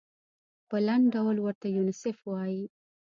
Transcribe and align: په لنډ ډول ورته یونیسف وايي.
په 0.69 0.77
لنډ 0.87 1.03
ډول 1.15 1.37
ورته 1.41 1.65
یونیسف 1.75 2.17
وايي. 2.29 2.63